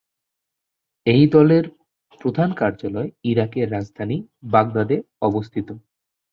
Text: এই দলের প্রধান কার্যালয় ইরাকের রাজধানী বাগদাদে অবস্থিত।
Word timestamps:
এই 1.05 1.23
দলের 1.27 1.63
প্রধান 2.21 2.49
কার্যালয় 2.53 3.09
ইরাকের 3.23 3.67
রাজধানী 3.71 4.17
বাগদাদে 4.43 4.97
অবস্থিত। 5.21 5.67